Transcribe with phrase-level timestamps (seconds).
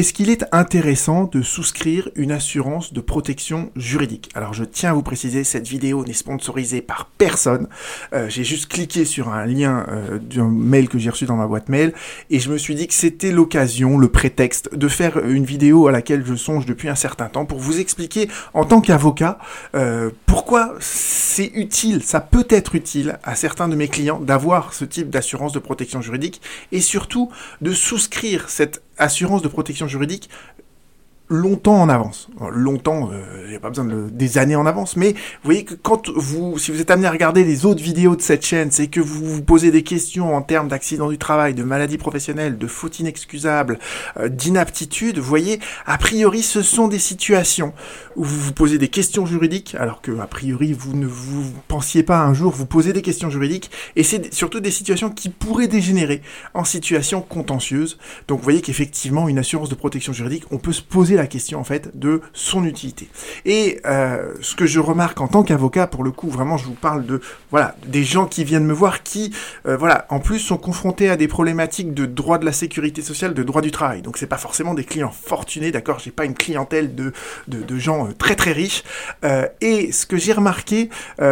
[0.00, 4.30] Est-ce qu'il est intéressant de souscrire une assurance de protection juridique?
[4.34, 7.68] Alors je tiens à vous préciser, cette vidéo n'est sponsorisée par personne.
[8.14, 11.46] Euh, j'ai juste cliqué sur un lien euh, d'un mail que j'ai reçu dans ma
[11.46, 11.92] boîte mail
[12.30, 15.92] et je me suis dit que c'était l'occasion, le prétexte de faire une vidéo à
[15.92, 19.38] laquelle je songe depuis un certain temps pour vous expliquer en tant qu'avocat
[19.74, 24.86] euh, pourquoi c'est utile, ça peut être utile à certains de mes clients d'avoir ce
[24.86, 26.40] type d'assurance de protection juridique
[26.72, 27.30] et surtout
[27.60, 30.30] de souscrire cette assurance de protection juridique
[31.30, 32.28] longtemps en avance.
[32.52, 33.10] Longtemps,
[33.44, 36.10] il n'y a pas besoin de des années en avance, mais vous voyez que quand
[36.10, 39.00] vous, si vous êtes amené à regarder les autres vidéos de cette chaîne, c'est que
[39.00, 42.98] vous vous posez des questions en termes d'accident du travail, de maladie professionnelle, de faute
[42.98, 43.78] inexcusable,
[44.18, 47.72] euh, d'inaptitude, vous voyez, a priori, ce sont des situations
[48.16, 52.02] où vous vous posez des questions juridiques, alors que a priori vous ne vous pensiez
[52.02, 55.68] pas un jour vous poser des questions juridiques, et c'est surtout des situations qui pourraient
[55.68, 56.22] dégénérer
[56.54, 57.98] en situation contentieuse.
[58.26, 61.60] Donc vous voyez qu'effectivement, une assurance de protection juridique, on peut se poser la question
[61.60, 63.08] en fait de son utilité.
[63.44, 66.74] Et euh, ce que je remarque en tant qu'avocat, pour le coup, vraiment, je vous
[66.74, 69.32] parle de voilà des gens qui viennent me voir, qui
[69.66, 73.34] euh, voilà en plus sont confrontés à des problématiques de droit de la sécurité sociale,
[73.34, 74.02] de droit du travail.
[74.02, 77.12] Donc c'est pas forcément des clients fortunés, d'accord J'ai pas une clientèle de
[77.48, 78.82] de, gens euh, très très riches.
[79.60, 80.90] Et ce que j'ai remarqué,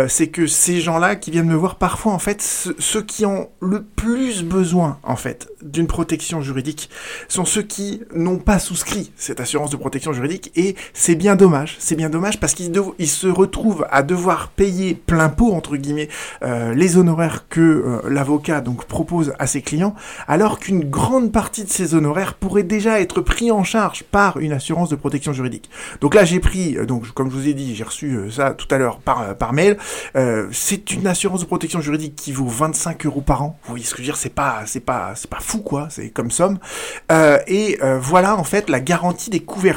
[0.09, 3.83] c'est que ces gens-là qui viennent me voir parfois en fait, ceux qui ont le
[3.83, 6.91] plus besoin en fait d'une protection juridique
[7.29, 11.77] sont ceux qui n'ont pas souscrit cette assurance de protection juridique et c'est bien dommage,
[11.79, 16.09] c'est bien dommage parce qu'ils se retrouvent à devoir payer plein pot entre guillemets
[16.43, 19.95] euh, les honoraires que euh, l'avocat donc propose à ses clients
[20.27, 24.53] alors qu'une grande partie de ces honoraires pourrait déjà être pris en charge par une
[24.53, 25.71] assurance de protection juridique.
[26.01, 28.69] Donc là j'ai pris euh, donc comme je vous ai dit, j'ai reçu ça tout
[28.71, 29.77] à l'heure par par mail,
[30.53, 33.59] c'est une assurance de protection juridique qui vaut 25 euros par an.
[33.65, 35.89] Vous voyez ce que je veux dire, c'est pas c'est pas c'est pas fou quoi,
[35.91, 36.59] c'est comme somme.
[37.47, 39.68] et voilà en fait la garantie des couvertures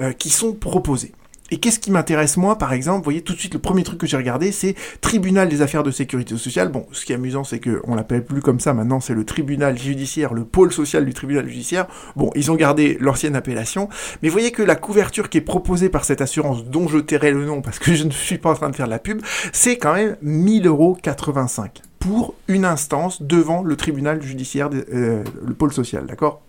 [0.00, 1.12] euh, qui sont proposées.
[1.52, 3.98] Et qu'est-ce qui m'intéresse moi, par exemple Vous voyez, tout de suite, le premier truc
[3.98, 6.70] que j'ai regardé, c'est Tribunal des affaires de sécurité sociale.
[6.70, 9.78] Bon, ce qui est amusant, c'est qu'on l'appelle plus comme ça maintenant, c'est le tribunal
[9.78, 11.88] judiciaire, le pôle social du tribunal judiciaire.
[12.16, 13.90] Bon, ils ont gardé l'ancienne appellation,
[14.22, 17.32] mais vous voyez que la couverture qui est proposée par cette assurance, dont je tairai
[17.32, 19.20] le nom parce que je ne suis pas en train de faire de la pub,
[19.52, 25.52] c'est quand même 1000 euros 85 pour une instance devant le tribunal judiciaire, euh, le
[25.52, 26.40] pôle social, d'accord?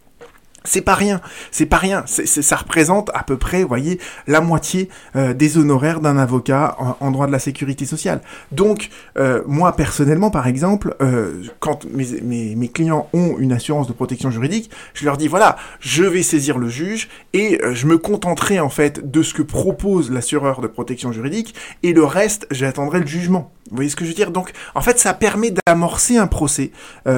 [0.63, 2.03] C'est pas rien, c'est pas rien.
[2.05, 7.27] Ça représente à peu près, voyez, la moitié euh, des honoraires d'un avocat en, droit
[7.27, 8.21] de la sécurité sociale.
[8.51, 13.87] Donc, euh, moi personnellement, par exemple, euh, quand mes, mes, mes, clients ont une assurance
[13.87, 17.97] de protection juridique, je leur dis voilà, je vais saisir le juge et je me
[17.97, 22.99] contenterai en fait de ce que propose l'assureur de protection juridique et le reste, j'attendrai
[22.99, 23.51] le jugement.
[23.73, 24.29] Vous voyez ce que je veux dire?
[24.29, 26.71] Donc, en fait, ça permet d'amorcer un procès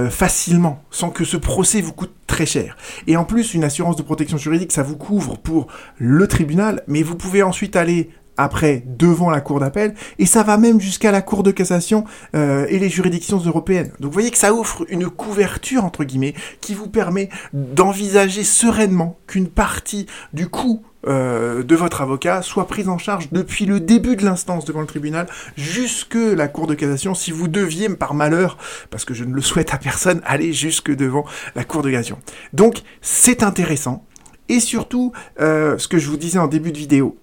[0.09, 2.77] facilement, sans que ce procès vous coûte très cher.
[3.07, 5.67] Et en plus, une assurance de protection juridique, ça vous couvre pour
[5.97, 10.57] le tribunal, mais vous pouvez ensuite aller après devant la cour d'appel et ça va
[10.57, 12.05] même jusqu'à la cour de cassation
[12.35, 13.91] euh, et les juridictions européennes.
[13.99, 19.17] Donc vous voyez que ça offre une couverture entre guillemets qui vous permet d'envisager sereinement
[19.27, 24.15] qu'une partie du coût euh, de votre avocat soit prise en charge depuis le début
[24.15, 25.27] de l'instance devant le tribunal
[25.57, 28.57] jusque la cour de cassation si vous deviez par malheur
[28.89, 32.19] parce que je ne le souhaite à personne aller jusque devant la cour de cassation.
[32.53, 34.05] Donc c'est intéressant
[34.49, 37.17] et surtout euh, ce que je vous disais en début de vidéo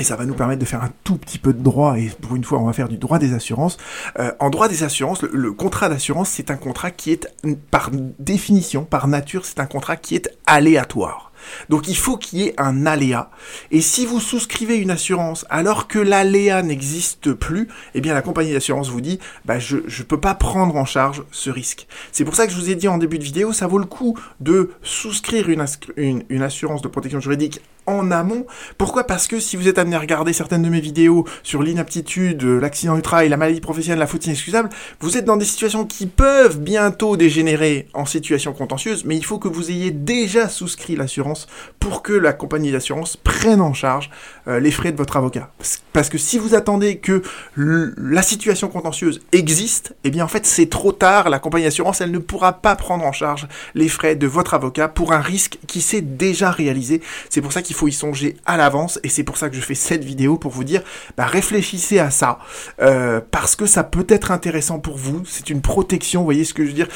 [0.00, 2.34] et ça va nous permettre de faire un tout petit peu de droit, et pour
[2.34, 3.76] une fois on va faire du droit des assurances.
[4.18, 7.28] Euh, en droit des assurances, le, contrat d'assurance, c'est un contrat qui est,
[7.70, 11.29] par définition, par nature, c'est un contrat qui est aléatoire.
[11.68, 13.30] Donc il faut qu'il y ait un aléa.
[13.70, 18.52] Et si vous souscrivez une assurance alors que l'aléa n'existe plus, eh bien la compagnie
[18.52, 21.86] d'assurance vous dit bah, je ne peux pas prendre en charge ce risque.
[22.12, 23.86] C'est pour ça que je vous ai dit en début de vidéo, ça vaut le
[23.86, 28.46] coup de souscrire une, une assurance de protection juridique en amont.
[28.78, 29.04] Pourquoi?
[29.04, 32.94] Parce que si vous êtes amené à regarder certaines de mes vidéos sur l'inaptitude, l'accident
[32.94, 34.68] du travail, la maladie professionnelle, la faute inexcusable,
[35.00, 39.38] vous êtes dans des situations qui peuvent bientôt dégénérer en situation contentieuse, mais il faut
[39.38, 41.46] que vous ayez déjà souscrit l'assurance
[41.78, 44.10] pour que la compagnie d'assurance prenne en charge
[44.48, 45.50] euh, les frais de votre avocat.
[45.92, 47.22] Parce que si vous attendez que
[47.56, 52.10] la situation contentieuse existe, eh bien en fait c'est trop tard, la compagnie d'assurance elle
[52.10, 55.80] ne pourra pas prendre en charge les frais de votre avocat pour un risque qui
[55.80, 57.02] s'est déjà réalisé.
[57.28, 59.60] C'est pour ça qu'il faut y songer à l'avance et c'est pour ça que je
[59.60, 60.82] fais cette vidéo pour vous dire
[61.16, 62.38] bah, réfléchissez à ça
[62.80, 65.22] euh, parce que ça peut être intéressant pour vous.
[65.26, 66.88] C'est une protection, voyez ce que je veux dire,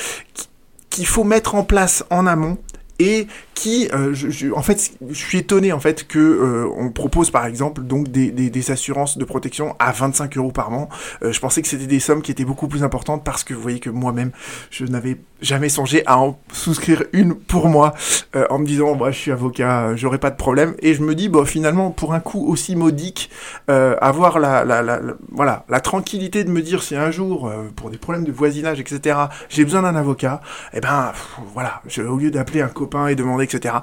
[0.90, 2.58] qu'il faut mettre en place en amont
[2.98, 6.90] et qui, euh, je, je- en fait, je suis étonné en fait que euh, on
[6.90, 10.88] propose par exemple donc des, des, des assurances de protection à 25 euros par an.
[11.22, 13.60] Euh, je pensais que c'était des sommes qui étaient beaucoup plus importantes parce que vous
[13.62, 14.32] voyez que moi-même,
[14.70, 17.94] je n'avais jamais songé à en souscrire une pour moi
[18.34, 20.74] euh, en me disant, moi, je suis avocat, euh, j'aurai pas de problème.
[20.80, 23.30] Et je me dis, bon, finalement, pour un coût aussi modique,
[23.70, 27.50] euh, avoir la, la, la, la- voilà, la tranquillité de me dire si un jour,
[27.76, 29.18] pour des problèmes de voisinage, etc.,
[29.48, 30.40] j'ai besoin d'un avocat,
[30.72, 31.12] eh ben,
[31.52, 33.76] voilà, je- au lieu d'appeler un copain et demander, etc.,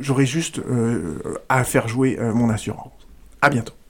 [0.00, 1.18] j'aurais juste euh,
[1.48, 2.92] à faire jouer euh, mon assurance.
[3.40, 3.76] À bientôt.